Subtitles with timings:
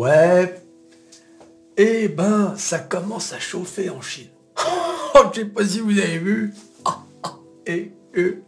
[0.00, 0.58] Ouais.
[1.76, 4.30] Eh ben, ça commence à chauffer en Chine.
[5.12, 6.54] Oh, je sais pas si vous avez vu.
[7.66, 8.42] Et euh,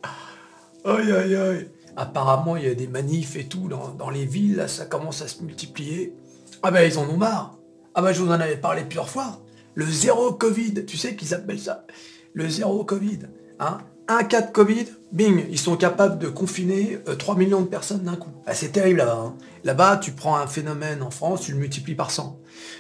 [0.85, 1.69] aïe aïe aïe.
[1.97, 5.21] Apparemment, il y a des manifs et tout dans, dans les villes, là, ça commence
[5.21, 6.15] à se multiplier.
[6.63, 7.59] Ah ben, ils en ont marre.
[7.95, 9.43] Ah ben, je vous en avais parlé plusieurs fois.
[9.75, 11.85] Le zéro Covid, tu sais qu'ils appellent ça
[12.33, 13.19] Le zéro Covid.
[13.59, 13.79] Hein
[14.17, 18.17] un cas de Covid, bing, ils sont capables de confiner 3 millions de personnes d'un
[18.17, 18.31] coup.
[18.47, 19.19] Ah, c'est terrible là-bas.
[19.19, 19.37] hein.
[19.65, 22.39] Là-bas, tu prends un phénomène en France, tu le multiplies par 100.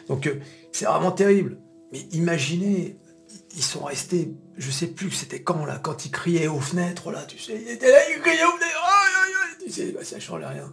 [0.08, 0.40] Donc euh,
[0.72, 1.58] c'est vraiment terrible.
[1.92, 2.96] Mais imaginez,
[3.54, 7.22] ils sont restés, je sais plus c'était quand là, quand ils criaient aux fenêtres là,
[7.26, 10.72] tu sais, ils étaient là, ils criaient aux fenêtres, tu sais, bah, ça change rien.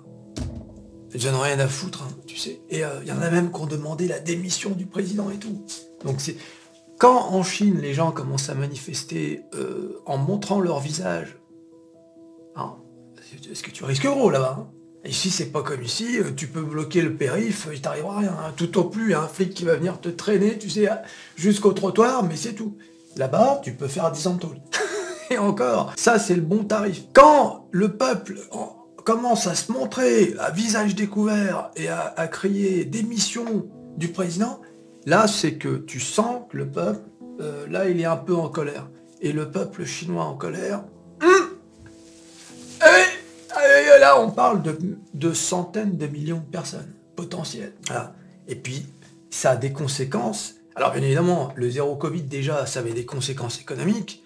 [1.13, 2.61] Ils en ont rien à foutre, hein, tu sais.
[2.69, 5.65] Et il y en a même qui ont demandé la démission du président et tout.
[6.05, 6.35] Donc c'est
[6.99, 11.37] quand en Chine les gens commencent à manifester euh, en montrant leur visage,
[12.55, 12.73] hein,
[13.51, 14.67] est-ce que tu risques gros là-bas hein?
[15.05, 18.31] Ici c'est pas comme ici, euh, tu peux bloquer le périph, il t'arrivera rien.
[18.37, 18.51] hein.
[18.57, 20.89] Tout au plus, il y a un flic qui va venir te traîner, tu sais,
[21.37, 22.75] jusqu'au trottoir, mais c'est tout.
[23.15, 24.57] Là-bas, tu peux faire 10 ans de tôle.
[25.31, 27.03] Et encore, ça c'est le bon tarif.
[27.13, 32.83] Quand le peuple en- commence à se montrer à visage découvert et à, à crier
[32.83, 34.59] démission du président,
[35.09, 37.01] là c'est que tu sens que le peuple,
[37.41, 38.87] euh, là il est un peu en colère.
[39.21, 40.83] Et le peuple chinois en colère,
[41.21, 41.49] hum,
[42.81, 44.61] eh, eh, là on parle
[45.13, 47.73] de, centaines de millions de personnes potentielles.
[48.47, 48.85] Et puis
[49.29, 50.55] ça a des conséquences.
[50.75, 54.23] Alors bien évidemment, le zéro Covid déjà, ça avait des conséquences économiques,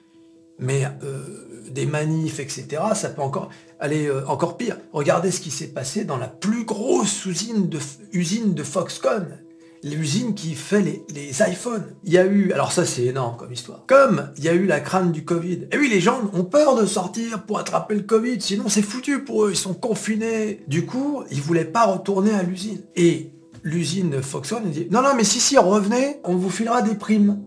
[0.59, 4.77] mais euh, des manifs, etc., ça peut encore aller euh, encore pire.
[4.91, 7.79] Regardez ce qui s'est passé dans la plus grosse usine de,
[8.11, 9.39] usine de Foxconn,
[9.83, 11.95] l'usine qui fait les, les iPhones.
[12.03, 14.65] Il y a eu, alors ça c'est énorme comme histoire, comme il y a eu
[14.65, 15.67] la crâne du Covid.
[15.71, 19.23] Et oui, les gens ont peur de sortir pour attraper le Covid, sinon c'est foutu
[19.23, 20.61] pour eux, ils sont confinés.
[20.67, 22.81] Du coup, ils voulaient pas retourner à l'usine.
[22.95, 23.31] Et
[23.63, 27.41] l'usine Foxconn dit, non, non, mais si, si, revenez, on vous filera des primes.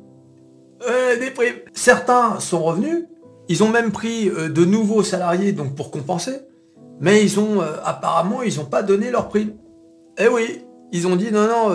[0.86, 1.56] Euh, des primes.
[1.72, 3.04] Certains sont revenus,
[3.48, 6.36] ils ont même pris euh, de nouveaux salariés donc pour compenser,
[7.00, 9.54] mais ils ont euh, apparemment ils n'ont pas donné leurs primes.
[10.18, 10.60] Eh oui,
[10.92, 11.74] ils ont dit non non.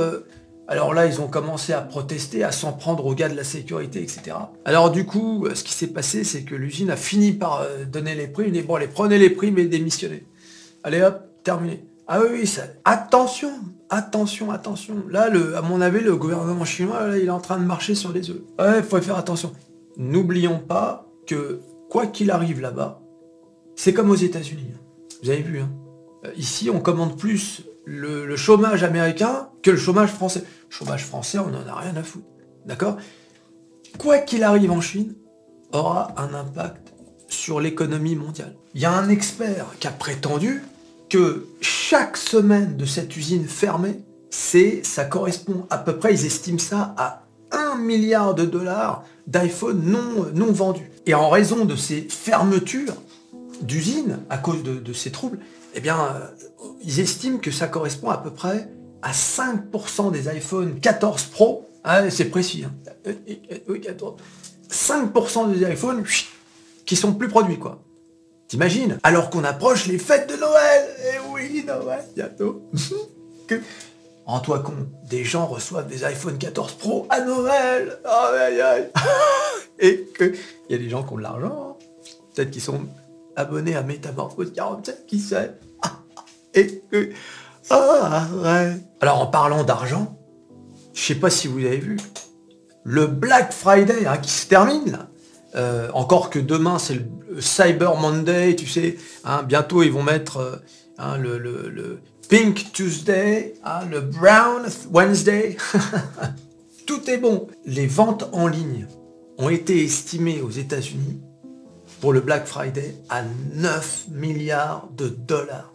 [0.72, 4.02] Alors là ils ont commencé à protester, à s'en prendre aux gars de la sécurité,
[4.02, 4.38] etc.
[4.64, 7.84] Alors du coup, euh, ce qui s'est passé, c'est que l'usine a fini par euh,
[7.84, 8.56] donner les primes.
[8.56, 10.26] Et bon, allez, prenez les primes et démissionnez.
[10.86, 11.84] Allez hop, terminé.
[12.08, 12.62] Ah oui, oui, ça...
[12.86, 13.52] attention,
[13.90, 15.04] attention, attention.
[15.10, 18.30] Là, à mon avis, le gouvernement chinois, il est en train de marcher sur les
[18.30, 18.42] œufs.
[18.58, 19.52] Ouais, il faut faire attention.
[19.98, 21.60] N'oublions pas que,
[21.90, 23.02] quoi qu'il arrive là-bas,
[23.76, 24.72] c'est comme aux États-Unis.
[25.22, 25.70] Vous avez vu, hein.
[26.26, 30.44] Euh, Ici, on commande plus le chômage américain que le chômage français.
[30.70, 32.26] Chômage français, on n'en a rien à foutre.
[32.66, 32.98] D'accord?
[33.98, 35.16] Quoi qu'il arrive en Chine,
[35.74, 36.94] aura un impact
[37.28, 38.56] sur l'économie mondiale.
[38.74, 40.64] Il y a un expert qui a prétendu
[41.10, 46.60] que chaque semaine de cette usine fermée, c'est, ça correspond à peu près, ils estiment
[46.60, 50.90] ça à 1 milliard de dollars d'iPhone non, non vendus.
[51.06, 52.96] Et en raison de ces fermetures
[53.62, 55.40] d'usines, à cause de, de ces troubles,
[55.76, 58.70] eh bien, euh, ils estiment que ça correspond à peu près
[59.02, 62.74] à 5% des iPhone 14 Pro, ah, c'est précis, hein.
[63.08, 64.16] Euh, euh, oui, 14.
[64.70, 66.04] 5% des iPhones
[66.86, 67.82] qui sont plus produits, quoi.
[68.48, 69.00] T'imagines?
[69.04, 72.70] Alors qu'on approche les fêtes de Noël Eh oui, Noël, bientôt
[73.48, 73.62] que...
[74.26, 77.98] Rends-toi compte, des gens reçoivent des iPhone 14 Pro à Noël
[79.80, 80.36] Et que...
[80.70, 81.86] Il y a des gens qui ont de l'argent, hein.
[82.36, 82.82] peut-être qu'ils sont
[83.36, 85.54] abonnés à Métamorphose 47, qui sait
[86.54, 87.10] Et que...
[87.70, 88.28] Ah.
[89.00, 90.18] Alors en parlant d'argent,
[90.94, 91.98] je sais pas si vous avez vu,
[92.84, 95.08] le Black Friday hein, qui se termine là,
[95.56, 100.38] euh, encore que demain c'est le Cyber Monday, tu sais, hein, bientôt ils vont mettre
[100.38, 100.56] euh,
[100.98, 102.00] hein, le,
[102.30, 103.56] Pink Tuesday,
[103.90, 105.58] le Brown Wednesday,
[106.86, 107.48] tout est bon.
[107.66, 108.88] Les ventes en ligne
[109.38, 111.20] ont été estimées aux États-Unis
[112.00, 113.24] pour le Black Friday à
[113.54, 115.71] 9 milliards de dollars.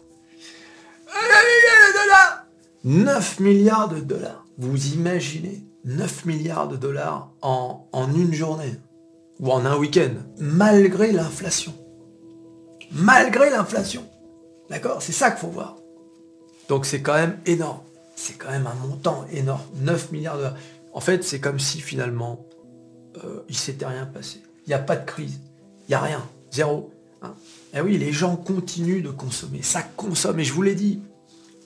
[2.83, 4.45] 9 milliards de dollars.
[4.57, 8.75] Vous imaginez 9 milliards de dollars en, une journée
[9.39, 11.73] ou en un week-end, malgré l'inflation.
[12.91, 14.07] Malgré l'inflation.
[14.69, 15.01] D'accord?
[15.01, 15.75] C'est ça qu'il faut voir.
[16.69, 17.81] Donc c'est quand même énorme.
[18.15, 19.61] C'est quand même un montant énorme.
[19.81, 20.57] 9 milliards de dollars.
[20.93, 22.45] En fait, c'est comme si finalement,
[23.23, 24.41] euh, il s'était rien passé.
[24.65, 25.39] Il n'y a pas de crise.
[25.87, 26.25] Il n'y a rien.
[26.51, 26.89] Zéro.
[27.21, 27.33] Hein?
[27.73, 29.61] Eh oui, les gens continuent de consommer.
[29.61, 30.39] Ça consomme.
[30.39, 31.01] Et je vous l'ai dit,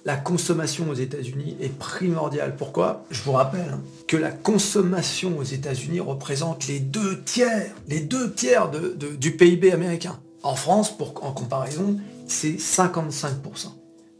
[0.04, 2.56] la consommation aux États-Unis est primordiale.
[2.58, 3.06] Pourquoi?
[3.12, 3.78] Je vous rappelle
[4.08, 10.20] que la consommation aux États-Unis représente les deux tiers, les deux tiers du PIB américain.
[10.44, 13.68] En France, en comparaison, c'est 55%.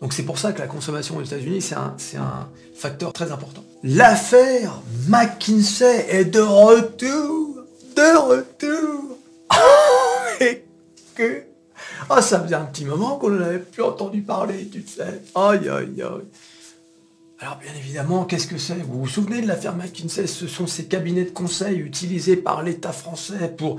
[0.02, 3.64] Donc c'est pour ça que la consommation aux États-Unis, c'est un, facteur très important.
[3.84, 7.58] L'affaire McKinsey est de retour,
[7.96, 9.18] de retour.
[10.42, 10.64] Et
[11.16, 11.51] que...
[12.10, 15.22] Ah, ça faisait un petit moment qu'on n'avait plus entendu parler, tu sais.
[15.36, 16.28] Aïe, aïe, aïe.
[17.40, 18.76] Alors bien évidemment, qu'est-ce que c'est?
[18.76, 20.28] Vous vous souvenez de l'affaire McKinsey?
[20.28, 23.78] Ce sont ces cabinets de conseil utilisés par l'État français pour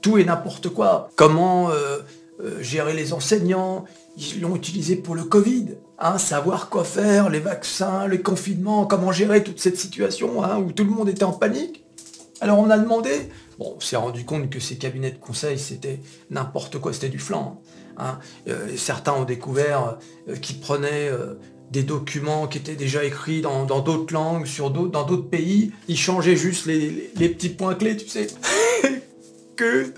[0.00, 1.10] tout et n'importe quoi.
[1.14, 1.98] Comment euh,
[2.40, 3.84] euh, gérer les enseignants?
[4.16, 5.76] Ils l'ont utilisé pour le Covid.
[5.98, 10.72] Hein, savoir quoi faire, les vaccins, les confinements, comment gérer toute cette situation hein, où
[10.72, 11.84] tout le monde était en panique.
[12.40, 16.00] Alors on a demandé, bon, on s'est rendu compte que ces cabinets de conseil, c'était
[16.30, 17.60] n'importe quoi, c'était du flanc.
[17.98, 18.18] Hein.
[18.48, 19.98] Euh, certains ont découvert
[20.40, 21.10] qu'ils prenaient
[21.70, 24.46] des documents qui étaient déjà écrits dans d'autres langues,
[24.90, 25.72] dans d'autres pays.
[25.88, 28.28] Ils changeaient juste les, petits points clés, tu sais.
[29.56, 29.92] que...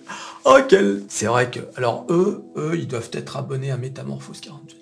[0.45, 1.03] Oh, quel...
[1.09, 1.61] C'est vrai que...
[1.77, 4.79] Alors, eux, eux, ils doivent être abonnés à Métamorphose 48.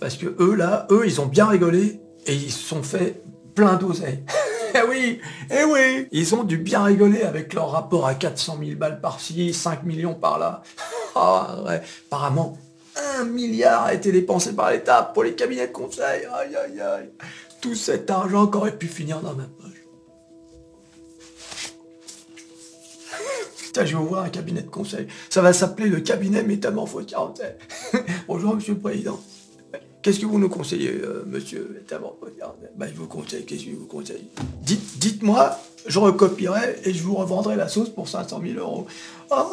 [0.00, 3.22] Parce que eux, là, eux, ils ont bien rigolé et ils se sont fait
[3.54, 4.24] plein d'oseilles.
[4.74, 5.20] eh oui,
[5.50, 9.52] eh oui Ils ont dû bien rigoler avec leur rapport à 400 000 balles par-ci,
[9.52, 10.62] 5 millions par-là.
[11.14, 12.56] Ah ouais, apparemment,
[13.18, 16.26] un milliard a été dépensé par l'État pour les cabinets de conseil.
[16.32, 17.10] Aïe, aïe, aïe.
[17.60, 19.72] Tout cet argent qu'aurait pu finir dans ma poche.
[23.58, 25.06] Putain, je vais ouvrir un cabinet de conseil.
[25.28, 27.58] Ça va s'appeler le cabinet Métamorphose 47.
[28.26, 29.20] Bonjour, monsieur le président.
[30.02, 32.34] Qu'est-ce que vous nous conseillez, euh, monsieur 47
[32.76, 34.26] bah, Je vous conseille, qu'est-ce que je vous conseille?
[34.62, 35.56] Dites, Dites-moi,
[35.86, 38.86] je recopierai et je vous revendrai la sauce pour 500 000 euros.
[39.30, 39.48] Ah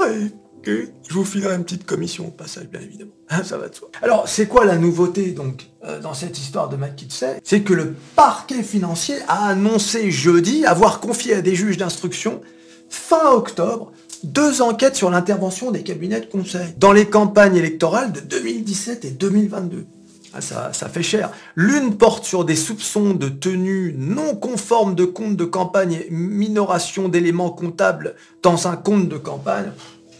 [0.65, 3.11] je vous filerai une petite commission au passage, bien évidemment.
[3.43, 3.89] Ça va de soi.
[4.01, 7.95] Alors, c'est quoi la nouveauté, donc, euh, dans cette histoire de McKinsey C'est que le
[8.15, 12.41] parquet financier a annoncé jeudi avoir confié à des juges d'instruction,
[12.89, 13.91] fin octobre,
[14.23, 19.11] deux enquêtes sur l'intervention des cabinets de conseil dans les campagnes électorales de 2017 et
[19.11, 19.85] 2022.
[20.33, 21.31] Ah, ça, fait cher.
[21.55, 27.09] L'une porte sur des soupçons de tenue non conforme de compte de campagne et minoration
[27.09, 29.71] d'éléments comptables dans un compte de campagne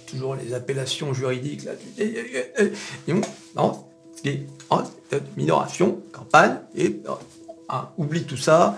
[0.10, 1.74] toujours les appellations juridiques là.
[3.56, 3.86] Non,
[5.38, 7.02] minoration, campagne, et
[7.98, 8.78] oublie tout ça.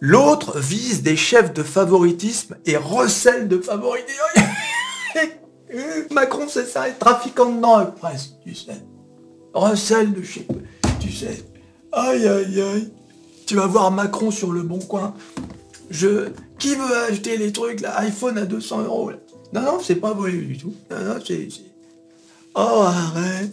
[0.00, 4.20] L'autre vise des chefs de favoritisme et recèle de favoritisme.
[6.10, 8.82] Macron, c'est ça, trafiquant de la presse, tu sais.
[9.56, 10.46] Recèle de chez...
[11.00, 11.42] Tu sais.
[11.90, 12.92] Aïe, aïe, aïe.
[13.46, 15.14] Tu vas voir Macron sur le bon coin.
[15.88, 16.28] Je...
[16.58, 19.12] Qui veut acheter les trucs, là iPhone à 200 euros,
[19.52, 20.74] non, non, c'est pas volé du tout.
[20.90, 21.48] Non, non, c'est...
[22.54, 23.52] Oh, arrête.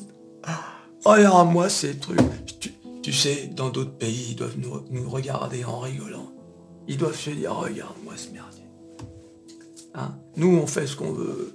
[1.05, 2.19] Oh, à moi ces trucs.
[3.01, 6.31] Tu, sais, dans d'autres pays, ils doivent nous, regarder en rigolant.
[6.89, 8.65] Ils doivent se dire, regarde-moi ce merdier.
[9.95, 10.15] Hein?
[10.35, 11.53] Nous, on fait ce qu'on veut.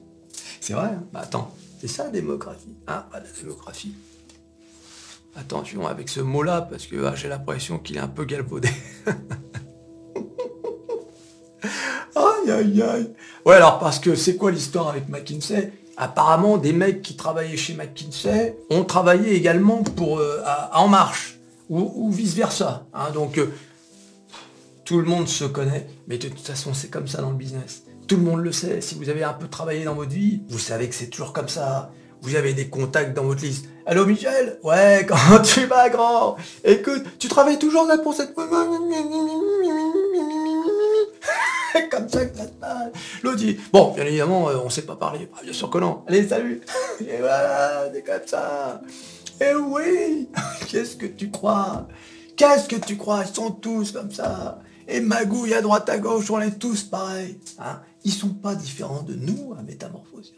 [0.60, 1.04] c'est vrai, hein?
[1.12, 2.74] Bah, attends, c'est ça la démocratie.
[2.86, 3.94] Pas la démocratie.
[5.36, 8.68] Attention avec ce mot-là, parce que ah, j'ai l'impression qu'il est un peu galvaudé.
[12.16, 13.14] aïe, aïe, aïe.
[13.46, 15.72] Ouais, alors parce que c'est quoi l'histoire avec McKinsey?
[15.96, 20.42] Apparemment, des mecs qui travaillaient chez McKinsey ont travaillé également pour euh,
[20.72, 21.38] En Marche,
[21.68, 22.86] ou, vice-versa.
[22.92, 23.10] Hein.
[23.12, 23.52] donc, euh,
[24.84, 27.82] tout le monde se connaît, mais de toute façon, c'est comme ça dans le business.
[28.08, 28.80] Tout le monde le sait.
[28.80, 31.50] Si vous avez un peu travaillé dans votre vie, vous savez que c'est toujours comme
[31.50, 31.90] ça.
[32.22, 33.66] Vous avez des contacts dans votre liste.
[33.84, 34.58] Allô Michel?
[34.62, 36.36] Ouais, quand tu vas grand?
[36.64, 38.34] Écoute, tu travailles toujours là pour cette
[41.90, 42.92] comme ça que ça se passe.
[43.22, 43.42] L'autre
[43.72, 45.28] bon, bien évidemment, euh, on sait pas parler.
[45.30, 46.02] Bah, bien sûr que non.
[46.08, 46.62] Allez, salut.
[47.00, 48.80] Et voilà, c'est comme ça.
[49.38, 50.30] Et oui,
[50.66, 51.86] qu'est-ce que tu crois?
[52.36, 53.22] Qu'est-ce que tu crois?
[53.28, 54.60] Ils sont tous comme ça.
[54.88, 57.38] Et magouille à droite à gauche, on est tous pareils.
[57.58, 60.32] Hein Ils sont pas différents de nous à métamorphoser.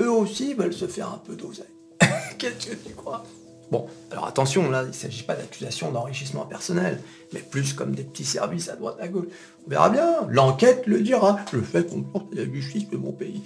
[0.00, 1.66] Eux aussi veulent se faire un peu d'oseille.
[2.38, 3.24] qu'est-ce que tu crois?
[3.70, 7.02] Bon, alors attention, là, il ne s'agit pas d'accusation d'enrichissement personnel,
[7.34, 9.26] mais plus comme des petits services à droite à gauche.
[9.66, 11.38] On verra bien, l'enquête le dira.
[11.52, 13.42] Le fait qu'on porte la justice de mon pays.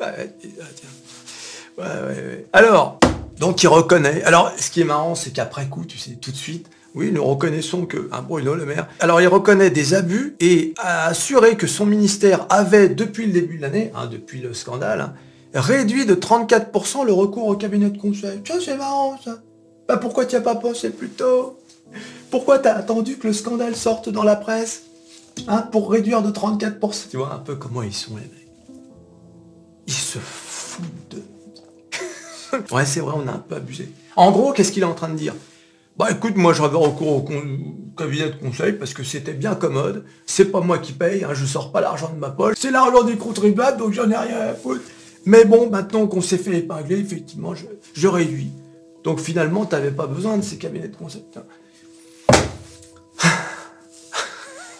[2.52, 2.98] Alors,
[3.38, 4.22] donc il reconnaît.
[4.22, 7.24] Alors, ce qui est marrant, c'est qu'après coup, tu sais, tout de suite, oui, nous
[7.24, 8.88] reconnaissons que un Bruno Le Maire.
[9.00, 13.58] Alors il reconnaît des abus et a assuré que son ministère avait, depuis le début
[13.58, 15.14] de l'année, hein, depuis le scandale, hein,
[15.52, 18.40] réduit de 34% le recours au cabinet de conseil.
[18.44, 19.38] Tiens, c'est marrant ça.
[19.88, 21.58] Bah pourquoi tu as pas pensé plus tôt?
[22.30, 24.84] Pourquoi tu as attendu que le scandale sorte dans la presse
[25.48, 27.08] hein, Pour réduire de 34%.
[27.10, 28.48] Tu vois un peu comment ils sont les mecs.
[29.86, 31.22] Ils se foutent de...
[32.74, 33.88] ouais c'est vrai, on a un peu abusé.
[34.16, 35.34] En gros, qu'est-ce qu'il est en train de dire?
[35.98, 37.24] Bah écoute, moi j'avais recours au
[37.96, 40.04] cabinet de conseil parce que c'était bien commode.
[40.26, 42.56] C'est pas moi qui paye, hein, je sors pas l'argent de ma poche.
[42.58, 44.82] C'est l'argent du contribuable, donc j'en ai rien à foutre.
[45.24, 47.54] Mais bon, maintenant qu'on s'est fait épingler, effectivement,
[47.94, 48.52] je réduis
[49.02, 51.24] Donc finalement, tu n'avais pas besoin de ces cabinets de conseil.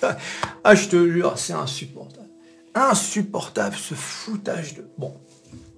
[0.64, 2.28] ah, je te jure, c'est insupportable.
[2.74, 4.84] Insupportable ce foutage de...
[4.98, 5.14] Bon,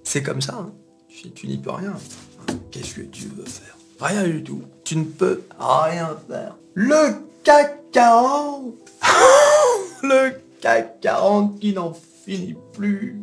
[0.03, 0.57] c'est comme ça.
[0.59, 0.73] Hein.
[1.33, 1.95] Tu, n'y peux rien.
[2.71, 3.78] Qu'est-ce que tu veux faire?
[3.99, 4.61] Rien du tout.
[4.83, 6.55] Tu ne peux rien faire.
[6.73, 8.73] Le CAC 40
[10.03, 11.93] Le CAC 40 qui n'en
[12.25, 13.21] finit plus.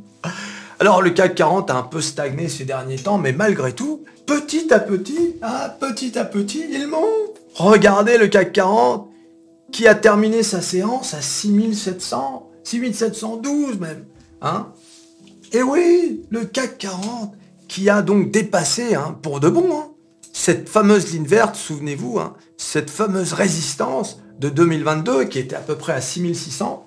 [0.79, 4.73] Alors le CAC 40 a un peu stagné ces derniers temps, mais malgré tout, petit
[4.73, 7.41] à petit, ah, petit à petit, il monte.
[7.55, 9.09] Regardez le CAC 40
[9.73, 14.05] qui a terminé sa séance à 6700, 6712 même.
[14.43, 14.69] Hein
[15.53, 17.33] Et oui, le CAC 40
[17.69, 19.91] qui a donc dépassé, hein, pour de bon, hein,
[20.47, 25.75] cette fameuse ligne verte, souvenez-vous, hein, cette fameuse résistance de 2022 qui était à peu
[25.75, 26.87] près à 6600.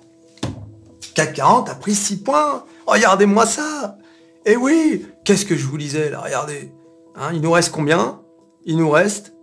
[1.14, 2.64] CAC 40 a pris 6 points.
[2.86, 3.98] Regardez-moi ça.
[4.46, 6.72] Et oui, qu'est-ce que je vous disais là, regardez.
[7.14, 8.22] Hein, il nous reste combien?
[8.64, 9.34] Il nous reste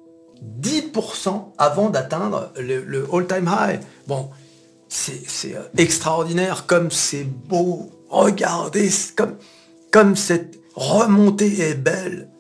[0.62, 3.82] 10% avant d'atteindre le, all-time high.
[4.08, 4.32] Bon,
[4.90, 7.92] c'est euh, extraordinaire comme c'est beau.
[8.10, 9.36] Regardez comme,
[9.92, 12.32] comme cette remontée est belle.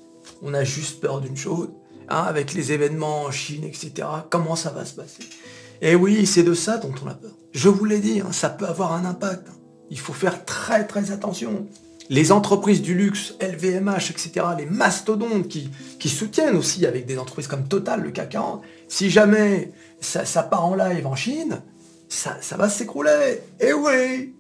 [0.41, 1.69] On a juste peur d'une chose,
[2.09, 4.07] hein, avec les événements en Chine, etc.
[4.29, 5.23] Comment ça va se passer?
[5.81, 7.31] Et oui, c'est de ça dont on a peur.
[7.51, 9.47] Je vous l'ai dit, hein, ça peut avoir un impact.
[9.89, 11.67] Il faut faire très très attention
[12.09, 17.47] les entreprises du luxe, LVMH, etc., les mastodontes qui, qui soutiennent aussi avec des entreprises
[17.47, 21.61] comme Total, le CAC 40, si jamais ça, part en live en Chine,
[22.07, 23.41] ça, va s'écrouler.
[23.59, 24.35] Eh oui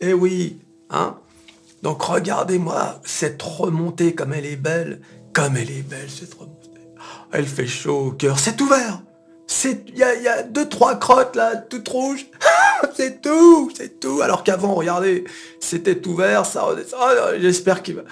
[0.00, 0.58] Eh oui
[0.90, 1.16] hein
[1.82, 5.00] Donc regardez-moi cette remontée comme elle est belle,
[5.34, 6.70] comme elle est belle cette remontée.
[7.32, 9.02] Elle fait chaud au cœur, c'est ouvert
[9.64, 12.26] il y a, deux, trois crottes là, toutes rouges.
[12.94, 14.20] c'est tout, c'est tout.
[14.22, 15.24] Alors qu'avant, regardez,
[15.60, 16.66] c'était ouvert, ça.
[16.68, 18.02] Oh, j'espère qu'il va.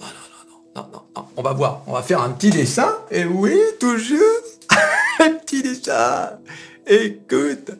[0.00, 0.04] Oh,
[0.74, 1.82] non, non, non, non, non, On va voir.
[1.86, 2.94] On va faire un petit dessin.
[3.10, 4.20] Et oui, toujours.
[5.20, 6.38] un petit dessin.
[6.86, 7.70] Écoute,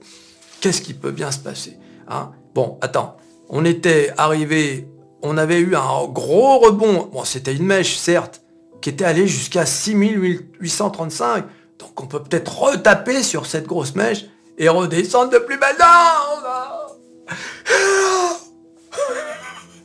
[0.61, 1.77] qu'est-ce qui peut bien se passer
[2.09, 2.33] hein?
[2.55, 3.17] Bon, attends.
[3.49, 4.89] On était arrivé,
[5.23, 7.09] on avait eu un gros rebond.
[7.13, 8.43] Bon, c'était une mèche, certes,
[8.87, 11.45] qui était allée jusqu'à 6835.
[11.81, 14.27] Donc on peut peut-être retaper sur cette grosse mèche
[14.59, 15.75] et redescendre de plus belle.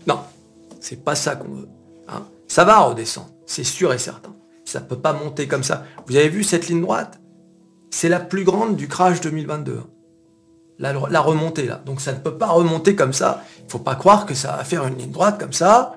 [0.05, 0.19] Non, non,
[0.79, 1.67] c'est pas ça qu'on veut.
[2.09, 2.27] Hein.
[2.47, 4.35] Ça va redescendre, c'est sûr et certain.
[4.65, 5.83] Ça peut pas monter comme ça.
[6.05, 7.19] Vous avez vu cette ligne droite?
[7.89, 9.79] C'est la plus grande du crash 2022.
[9.79, 9.87] Hein.
[10.77, 11.81] La, la, remontée là.
[11.83, 13.43] Donc ça ne peut pas remonter comme ça.
[13.65, 15.95] Il faut pas croire que ça va faire une ligne droite comme ça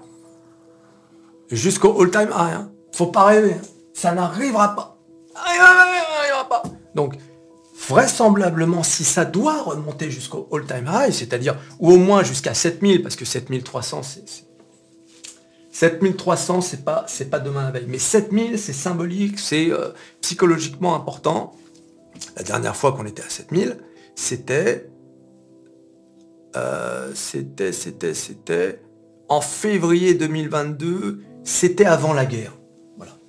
[1.50, 2.54] jusqu'au all-time high.
[2.54, 2.70] Hein.
[2.94, 3.56] Faut pas rêver.
[3.92, 4.96] Ça n'arrivera pas.
[6.94, 7.16] Donc,
[7.88, 13.16] vraisemblablement, si ça doit remonter jusqu'au all-time high, c'est-à-dire, ou au moins jusqu'à 7000, parce
[13.16, 14.44] que 7300, c'est...
[15.72, 17.86] 7300, c'est pas, c'est pas demain la veille.
[17.88, 19.88] Mais 7000, c'est symbolique, c'est euh,
[20.20, 21.56] psychologiquement important.
[22.36, 23.76] La dernière fois qu'on était à 7000,
[24.14, 24.88] c'était,
[26.54, 28.80] euh, c'était, c'était, c'était
[29.28, 32.52] en février 2022, c'était avant la guerre.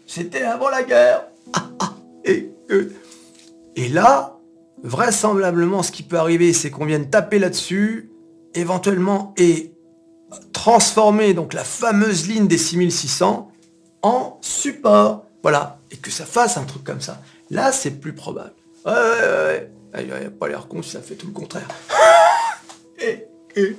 [0.05, 1.25] C'était avant la guerre.
[1.53, 1.93] Ah, ah.
[2.23, 2.51] Et,
[3.75, 4.39] et là,
[4.83, 8.11] vraisemblablement, ce qui peut arriver, c'est qu'on vienne taper là-dessus,
[8.53, 9.73] éventuellement, et
[10.53, 13.51] transformer donc la fameuse ligne des 6600
[14.01, 15.25] en support.
[15.43, 15.79] Voilà.
[15.91, 17.21] Et que ça fasse un truc comme ça.
[17.49, 18.53] Là, c'est plus probable.
[18.85, 19.71] Ouais, ouais, ouais.
[19.93, 21.67] Ah, il n'y a pas l'air con si ça fait tout le contraire.
[22.99, 23.27] et,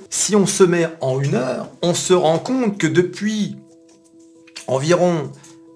[0.09, 3.57] si on se met en une heure, on se rend compte que depuis
[4.65, 5.31] environ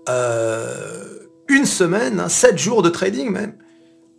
[0.10, 3.53] euh, une semaine, 7 hein, jours de trading même,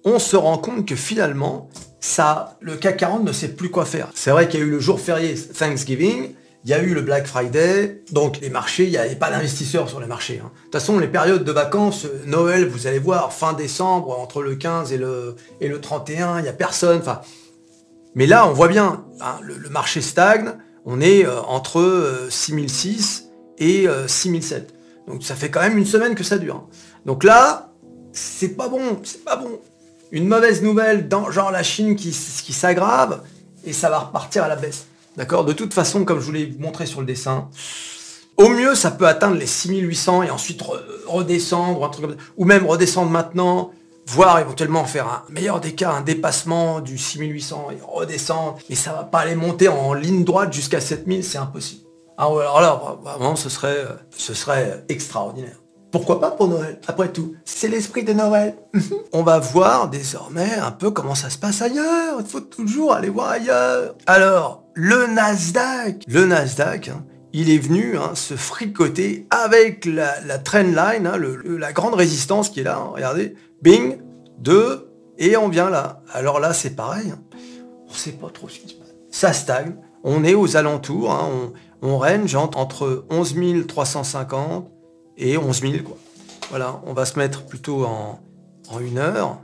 [0.05, 1.69] on se rend compte que finalement,
[2.01, 4.09] ça, le CAC 40 ne sait plus quoi faire.
[4.15, 6.35] C'est vrai qu'il y a eu le jour férié Thanksgiving,
[6.65, 9.89] il y a eu le Black Friday, donc les marchés, il n'y avait pas d'investisseurs
[9.89, 10.41] sur les marchés.
[10.45, 10.51] Hein.
[10.55, 14.55] De toute façon, les périodes de vacances, Noël, vous allez voir, fin décembre, entre le
[14.55, 16.99] 15 et le, et le 31, il n'y a personne.
[16.99, 17.21] Enfin,
[18.15, 20.53] mais là, on voit bien, hein, le, marché stagne,
[20.85, 23.29] on est euh, entre 6006
[23.61, 24.75] euh, et 6007.
[25.07, 26.67] Donc ça fait quand même une semaine que ça dure.
[27.07, 27.73] Donc là,
[28.13, 29.61] c'est pas bon, c'est pas bon.
[30.11, 33.23] Une mauvaise nouvelle dans genre la Chine qui, s'aggrave
[33.65, 34.87] et ça va repartir à la baisse.
[35.17, 35.45] D'accord?
[35.45, 37.49] De toute façon, comme je vous l'ai montré sur le dessin,
[38.37, 40.63] au mieux, ça peut atteindre les 6800 et ensuite
[41.07, 43.73] redescendre, ou, un truc ou même redescendre maintenant,
[44.07, 48.93] voire éventuellement faire un meilleur des cas, un dépassement du 6800 et redescendre, mais ça
[48.93, 51.82] va pas aller monter en ligne droite jusqu'à 7000, c'est impossible.
[52.25, 53.85] Ah alors là, vraiment, ce serait,
[54.17, 55.61] ce serait extraordinaire.
[55.91, 58.55] Pourquoi pas pour Noël Après tout, c'est l'esprit de Noël.
[59.13, 62.19] On va voir désormais un peu comment ça se passe ailleurs.
[62.21, 63.97] Il faut toujours aller voir ailleurs.
[64.07, 70.63] Alors, le Nasdaq, le Nasdaq, hein, il est venu hein, se fricoter avec la, trend
[70.63, 72.79] line, hein, la grande résistance qui est là.
[72.95, 73.99] Regardez, bing,
[74.39, 76.05] 2, et on vient là.
[76.13, 77.13] Alors là, c'est pareil.
[77.89, 78.95] On ne sait pas trop ce qui se passe.
[79.11, 79.75] Ça stagne.
[80.05, 81.11] On est aux alentours.
[81.11, 84.71] on, on range entre 11 350
[85.19, 85.73] et 11 000.
[85.85, 85.99] Quoi.
[86.51, 88.21] Voilà, on va se mettre plutôt en,
[88.81, 89.39] une heure.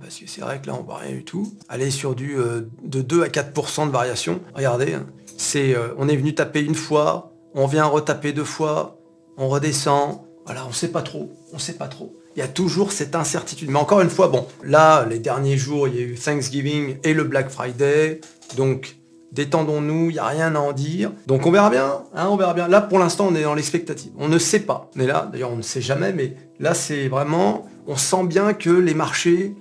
[0.00, 1.52] parce que c'est vrai que là, on voit rien du tout.
[1.68, 4.40] Aller sur du euh, de 2 à 4% de variation.
[4.54, 4.96] Regardez,
[5.36, 8.98] c'est, euh, on est venu taper une fois, on vient retaper deux fois,
[9.36, 10.22] on redescend.
[10.46, 12.16] Voilà, on sait pas trop, on sait pas trop.
[12.34, 13.70] Il y a toujours cette incertitude.
[13.70, 17.12] Mais encore une fois, bon, là, les derniers jours, il y a eu Thanksgiving et
[17.12, 18.20] le Black Friday.
[18.56, 18.96] Donc,
[19.32, 21.12] détendons-nous, il n'y a rien à en dire.
[21.26, 22.68] Donc on verra bien, hein, on verra bien.
[22.68, 24.12] Là, pour l'instant, on est dans l'expectative.
[24.18, 24.90] On ne sait pas.
[24.96, 28.52] On est là, d'ailleurs, on ne sait jamais, mais là, c'est vraiment, on sent bien
[28.54, 29.54] que les marchés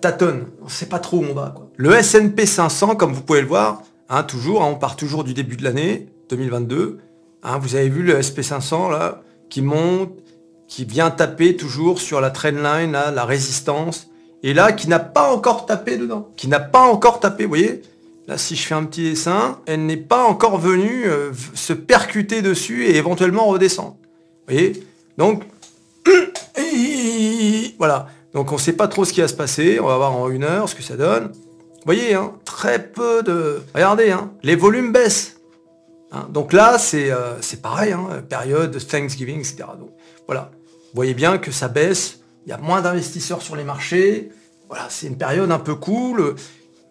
[0.00, 0.46] tâtonnent.
[0.62, 1.54] On ne sait pas trop où on va.
[1.76, 5.34] Le S&P 500, comme vous pouvez le voir, Hein, toujours, hein, on part toujours du
[5.34, 6.98] début de l'année 2022.
[7.44, 10.10] Hein, vous avez vu le SP500 là, qui monte,
[10.66, 14.08] qui vient taper toujours sur la trendline, la résistance,
[14.42, 17.82] et là, qui n'a pas encore tapé dedans, qui n'a pas encore tapé, vous voyez
[18.28, 22.42] Là, si je fais un petit dessin, elle n'est pas encore venue euh, se percuter
[22.42, 23.96] dessus et éventuellement redescendre.
[24.00, 24.84] Vous voyez?
[25.18, 25.44] Donc,
[27.78, 28.08] voilà.
[28.32, 29.80] Donc on ne sait pas trop ce qui va se passer.
[29.80, 31.32] On va voir en une heure ce que ça donne.
[31.80, 33.62] Vous voyez, hein, très peu de...
[33.74, 35.36] Regardez, hein, les volumes baissent.
[36.12, 36.26] Hein.
[36.28, 37.94] donc là, euh, c'est pareil,
[38.28, 39.64] période Thanksgiving, etc.
[39.78, 39.90] Donc
[40.26, 44.30] voilà, vous voyez bien que ça baisse, il y a moins d'investisseurs sur les marchés.
[44.68, 46.34] Voilà, c'est une période un peu cool.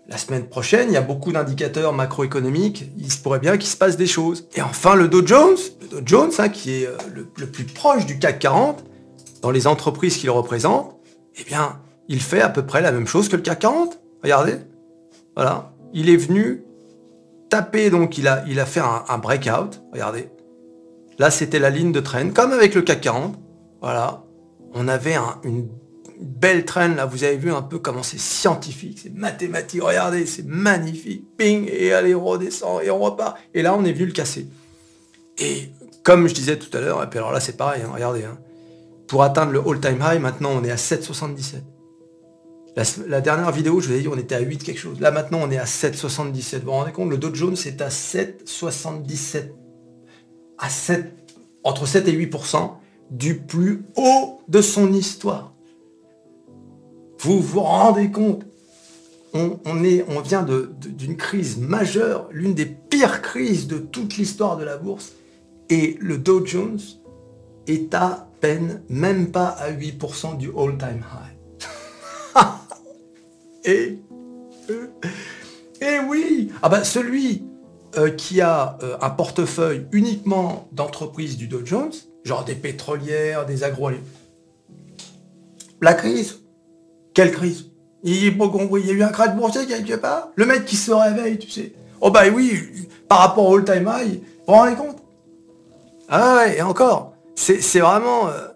[0.09, 2.85] La semaine prochaine, il y a beaucoup d'indicateurs macroéconomiques.
[2.97, 4.47] Il se pourrait bien qu'il se passe des choses.
[4.55, 8.17] Et enfin, le Dow Jones, le Dow Jones, qui est euh, le, plus proche du
[8.17, 8.83] CAC 40,
[9.43, 10.95] dans les entreprises qu'il représente,
[11.39, 13.99] eh bien, il fait à peu près la même chose que le CAC 40.
[14.23, 14.55] Regardez.
[15.35, 15.73] Voilà.
[15.93, 16.63] Il est venu
[17.49, 19.79] taper, donc il a, il a fait un, breakout.
[19.93, 20.29] Regardez.
[21.19, 23.35] Là, c'était la ligne de traîne, comme avec le CAC 40.
[23.79, 24.23] Voilà.
[24.73, 25.67] On avait une
[26.19, 27.05] belle traîne, là.
[27.05, 29.81] Vous avez vu un peu comment c'est scientifique, c'est mathématique.
[29.81, 31.25] Regardez, c'est magnifique.
[31.37, 33.37] Ping, et allez, on redescend, et on repart.
[33.53, 34.47] Et là, on est venu le casser.
[35.37, 35.69] Et
[36.03, 38.23] comme je disais tout à l'heure, alors là, c'est pareil, hein, regardez.
[38.23, 38.37] Hein.
[39.07, 41.61] pour atteindre le all-time high, maintenant, on est à 7,77.
[43.07, 44.99] La, dernière vidéo, je vous ai dit, on était à 8 quelque chose.
[44.99, 46.59] Là, maintenant, on est à 7,77.
[46.59, 49.51] Vous vous rendez compte Le Dow Jones est à 7,77.
[50.57, 51.13] À 7,
[51.63, 52.71] entre 7 et 8%
[53.11, 55.53] du plus haut de son histoire.
[57.19, 58.45] Vous vous rendez compte
[59.33, 64.63] on, est, on vient d'une crise majeure, l'une des pires crises de toute l'histoire de
[64.63, 65.13] la bourse.
[65.69, 66.79] Et le Dow Jones
[67.67, 72.43] est à peine, même pas à 8% du all-time high.
[73.65, 73.99] Et,
[75.81, 77.43] et oui Ah ben celui
[77.97, 81.91] euh, qui a euh, un portefeuille uniquement d'entreprises du Dow Jones,
[82.23, 84.09] genre des pétrolières, des agroalimentaires.
[85.81, 86.38] La crise
[87.19, 87.65] Quelle crise
[88.01, 91.37] il, il y a eu un crash boursier quelque part Le mec qui se réveille,
[91.37, 91.73] tu sais.
[91.99, 95.03] Oh bah oui, par rapport au all-time high, vous vous rendez compte
[96.07, 98.29] Ah ouais, et encore, c'est vraiment...
[98.29, 98.47] Euh,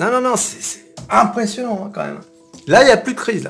[0.00, 2.18] non, non, non, c'est impressionnant hein, quand même.
[2.66, 3.48] Là, il n'y a plus de crise.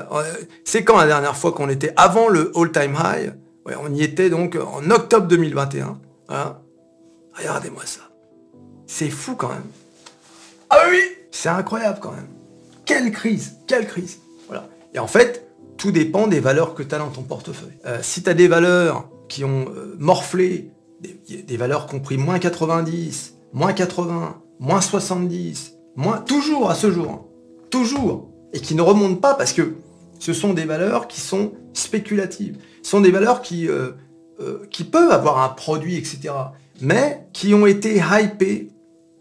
[0.63, 3.33] C'est quand la dernière fois qu'on était avant le all-time high?
[3.79, 5.97] On y était donc en octobre 2021.
[7.35, 8.01] Regardez-moi ça.
[8.85, 9.65] C'est fou quand même.
[10.69, 12.27] Ah oui C'est incroyable quand même.
[12.85, 14.19] Quelle crise Quelle crise.
[14.95, 15.45] Et en fait,
[15.77, 17.77] tout dépend des valeurs que tu as dans ton portefeuille.
[17.85, 23.35] Euh, si tu as des valeurs qui ont euh, morflé, des, valeurs compris moins 90,
[23.51, 27.21] moins 80, moins 70, moins, toujours à ce jour, hein.
[27.69, 29.75] toujours, et qui ne remontent pas parce que
[30.19, 32.57] ce sont des valeurs qui sont spéculatives.
[32.81, 33.91] Ce sont des valeurs qui, euh,
[34.71, 36.33] qui peuvent avoir un produit, etc.
[36.79, 38.69] Mais qui ont été hypées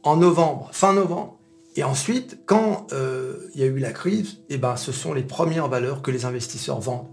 [0.05, 1.34] en novembre, fin novembre.
[1.77, 5.25] Et ensuite, quand euh, il y a eu la crise, eh ben, ce sont les
[5.25, 7.09] premières valeurs que les investisseurs vendent.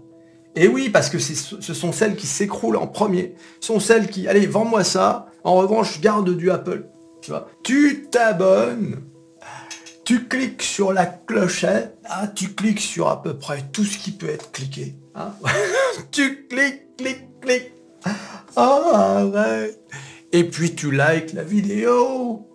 [0.54, 3.34] Et oui, parce que ce sont celles qui s'écroulent en premier.
[3.60, 6.86] Sont celles qui, allez, vends-moi ça, en revanche, garde du Apple.
[7.22, 9.02] Tu tu t'abonnes
[10.04, 14.10] tu cliques sur la clochette, hein, tu cliques sur à peu près tout ce qui
[14.10, 14.96] peut être cliqué.
[15.14, 15.32] Hein.
[16.10, 17.72] tu cliques, cliques, cliques.
[18.56, 19.24] Ah,
[20.32, 22.46] Et puis tu likes la vidéo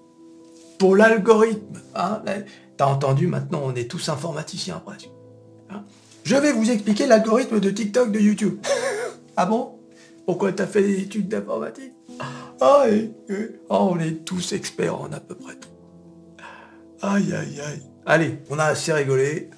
[0.78, 1.82] pour l'algorithme.
[1.96, 2.22] Hein.
[2.78, 5.10] T'as entendu, maintenant on est tous informaticiens presque.
[5.70, 5.84] Hein.
[6.24, 8.60] Je vais vous expliquer l'algorithme de TikTok de YouTube.
[9.38, 9.80] ah bon?
[10.26, 11.94] Pourquoi t'as fait des études d'informatique?
[12.60, 12.86] Ah,
[13.70, 15.70] on est tous experts en à peu près tout.
[17.02, 17.82] Aïe, aïe, aïe.
[18.06, 19.50] Allez, on a assez rigolé.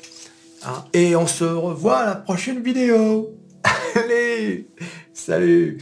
[0.63, 3.35] Hein, et on se revoit à la prochaine vidéo.
[3.95, 4.69] Allez,
[5.13, 5.77] salut